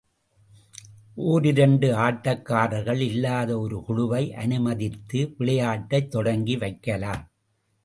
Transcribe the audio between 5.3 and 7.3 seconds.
விளையாட்டைத் தொடங்கி வைக்கலாம்.